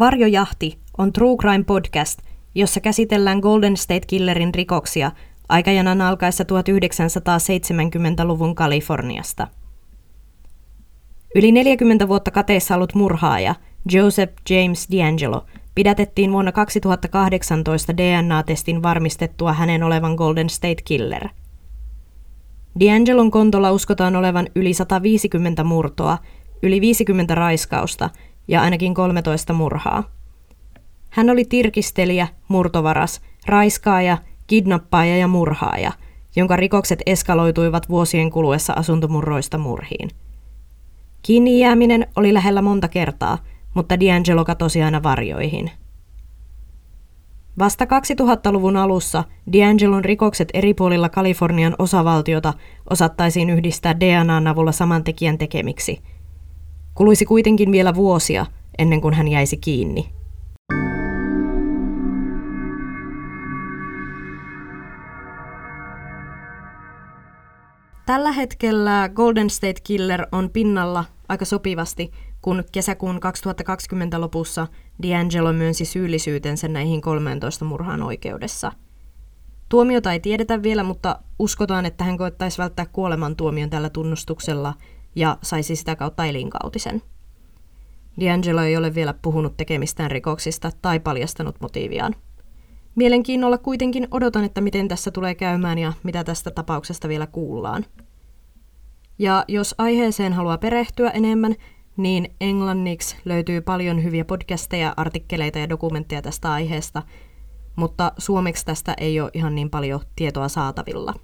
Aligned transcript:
Varjojahti 0.00 0.78
on 0.98 1.12
True 1.12 1.36
Crime 1.36 1.64
podcast, 1.64 2.18
jossa 2.54 2.80
käsitellään 2.80 3.38
Golden 3.38 3.76
State 3.76 4.06
Killerin 4.06 4.54
rikoksia 4.54 5.12
aikajanan 5.48 6.00
alkaessa 6.00 6.44
1970-luvun 6.44 8.54
Kaliforniasta. 8.54 9.48
Yli 11.34 11.52
40 11.52 12.08
vuotta 12.08 12.30
kateessa 12.30 12.74
ollut 12.74 12.94
murhaaja 12.94 13.54
Joseph 13.92 14.34
James 14.50 14.88
D'Angelo 14.92 15.46
pidätettiin 15.74 16.32
vuonna 16.32 16.52
2018 16.52 17.96
DNA-testin 17.96 18.82
varmistettua 18.82 19.52
hänen 19.52 19.82
olevan 19.82 20.14
Golden 20.14 20.50
State 20.50 20.82
Killer. 20.84 21.28
D'Angelon 22.80 23.30
kontolla 23.30 23.72
uskotaan 23.72 24.16
olevan 24.16 24.46
yli 24.54 24.74
150 24.74 25.64
murtoa, 25.64 26.18
yli 26.62 26.80
50 26.80 27.34
raiskausta 27.34 28.10
ja 28.50 28.62
ainakin 28.62 28.94
13 28.94 29.52
murhaa. 29.52 30.02
Hän 31.10 31.30
oli 31.30 31.44
tirkistelijä, 31.44 32.28
murtovaras, 32.48 33.20
raiskaaja, 33.46 34.18
kidnappaaja 34.46 35.16
ja 35.16 35.28
murhaaja, 35.28 35.92
jonka 36.36 36.56
rikokset 36.56 37.02
eskaloituivat 37.06 37.88
vuosien 37.88 38.30
kuluessa 38.30 38.72
asuntomurroista 38.72 39.58
murhiin. 39.58 40.10
Kiinni 41.22 41.60
jääminen 41.60 42.06
oli 42.16 42.34
lähellä 42.34 42.62
monta 42.62 42.88
kertaa, 42.88 43.38
mutta 43.74 43.94
D'Angelo 43.94 44.44
katosi 44.44 44.82
aina 44.82 45.02
varjoihin. 45.02 45.70
Vasta 47.58 47.84
2000-luvun 47.84 48.76
alussa 48.76 49.24
D'Angelon 49.50 50.04
rikokset 50.04 50.48
eri 50.54 50.74
puolilla 50.74 51.08
Kalifornian 51.08 51.74
osavaltiota 51.78 52.54
osattaisiin 52.90 53.50
yhdistää 53.50 54.00
DNAn 54.00 54.46
avulla 54.46 54.72
saman 54.72 55.04
tekijän 55.04 55.38
tekemiksi– 55.38 56.00
Kuluisi 57.00 57.24
kuitenkin 57.24 57.72
vielä 57.72 57.94
vuosia 57.94 58.46
ennen 58.78 59.00
kuin 59.00 59.14
hän 59.14 59.28
jäisi 59.28 59.56
kiinni. 59.56 60.12
Tällä 68.06 68.32
hetkellä 68.32 69.10
Golden 69.14 69.50
State 69.50 69.80
Killer 69.84 70.26
on 70.32 70.50
pinnalla 70.50 71.04
aika 71.28 71.44
sopivasti, 71.44 72.10
kun 72.42 72.64
kesäkuun 72.72 73.20
2020 73.20 74.20
lopussa 74.20 74.66
D'Angelo 75.02 75.52
myönsi 75.52 75.84
syyllisyytensä 75.84 76.68
näihin 76.68 77.00
13 77.00 77.64
murhaan 77.64 78.02
oikeudessa. 78.02 78.72
Tuomiota 79.68 80.12
ei 80.12 80.20
tiedetä 80.20 80.62
vielä, 80.62 80.82
mutta 80.82 81.18
uskotaan, 81.38 81.86
että 81.86 82.04
hän 82.04 82.18
koettaisi 82.18 82.58
välttää 82.58 82.86
kuolemantuomion 82.86 83.70
tällä 83.70 83.90
tunnustuksella– 83.90 84.74
ja 85.14 85.38
saisi 85.42 85.76
sitä 85.76 85.96
kautta 85.96 86.24
elinkautisen. 86.24 87.02
D'Angelo 88.20 88.60
ei 88.60 88.76
ole 88.76 88.94
vielä 88.94 89.14
puhunut 89.22 89.56
tekemistään 89.56 90.10
rikoksista 90.10 90.70
tai 90.82 91.00
paljastanut 91.00 91.56
motiiviaan. 91.60 92.14
Mielenkiinnolla 92.94 93.58
kuitenkin 93.58 94.08
odotan, 94.10 94.44
että 94.44 94.60
miten 94.60 94.88
tässä 94.88 95.10
tulee 95.10 95.34
käymään 95.34 95.78
ja 95.78 95.92
mitä 96.02 96.24
tästä 96.24 96.50
tapauksesta 96.50 97.08
vielä 97.08 97.26
kuullaan. 97.26 97.84
Ja 99.18 99.44
jos 99.48 99.74
aiheeseen 99.78 100.32
haluaa 100.32 100.58
perehtyä 100.58 101.10
enemmän, 101.10 101.54
niin 101.96 102.34
englanniksi 102.40 103.16
löytyy 103.24 103.60
paljon 103.60 104.04
hyviä 104.04 104.24
podcasteja, 104.24 104.94
artikkeleita 104.96 105.58
ja 105.58 105.68
dokumentteja 105.68 106.22
tästä 106.22 106.52
aiheesta, 106.52 107.02
mutta 107.76 108.12
suomeksi 108.18 108.64
tästä 108.64 108.94
ei 108.98 109.20
ole 109.20 109.30
ihan 109.34 109.54
niin 109.54 109.70
paljon 109.70 110.00
tietoa 110.16 110.48
saatavilla. 110.48 111.14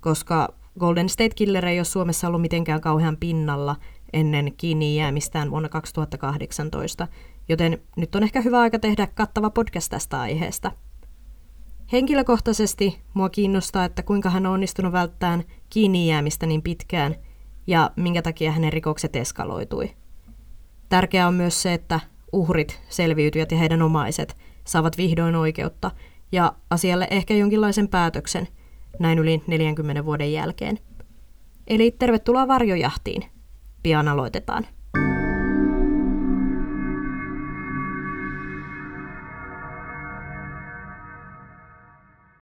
Koska 0.00 0.54
Golden 0.80 1.08
State 1.08 1.34
Killer 1.34 1.66
ei 1.66 1.78
ole 1.78 1.84
Suomessa 1.84 2.28
ollut 2.28 2.40
mitenkään 2.40 2.80
kauhean 2.80 3.16
pinnalla 3.16 3.76
ennen 4.12 4.52
kiinni 4.56 4.96
jäämistään 4.96 5.50
vuonna 5.50 5.68
2018, 5.68 7.08
joten 7.48 7.78
nyt 7.96 8.14
on 8.14 8.22
ehkä 8.22 8.40
hyvä 8.40 8.60
aika 8.60 8.78
tehdä 8.78 9.06
kattava 9.06 9.50
podcast 9.50 9.90
tästä 9.90 10.20
aiheesta. 10.20 10.72
Henkilökohtaisesti 11.92 13.00
mua 13.14 13.28
kiinnostaa, 13.28 13.84
että 13.84 14.02
kuinka 14.02 14.30
hän 14.30 14.46
on 14.46 14.52
onnistunut 14.52 14.92
välttämään 14.92 15.44
kiinni 15.70 16.08
jäämistä 16.08 16.46
niin 16.46 16.62
pitkään 16.62 17.14
ja 17.66 17.90
minkä 17.96 18.22
takia 18.22 18.52
hänen 18.52 18.72
rikokset 18.72 19.16
eskaloitui. 19.16 19.90
Tärkeää 20.88 21.28
on 21.28 21.34
myös 21.34 21.62
se, 21.62 21.74
että 21.74 22.00
uhrit 22.32 22.80
selviytyvät 22.88 23.52
ja 23.52 23.58
heidän 23.58 23.82
omaiset 23.82 24.36
saavat 24.64 24.96
vihdoin 24.96 25.36
oikeutta 25.36 25.90
ja 26.32 26.52
asialle 26.70 27.08
ehkä 27.10 27.34
jonkinlaisen 27.34 27.88
päätöksen– 27.88 28.48
näin 28.98 29.18
yli 29.18 29.42
40 29.46 30.04
vuoden 30.04 30.32
jälkeen. 30.32 30.78
Eli 31.66 31.90
tervetuloa 31.90 32.48
varjojahtiin. 32.48 33.24
Pian 33.82 34.08
aloitetaan. 34.08 34.66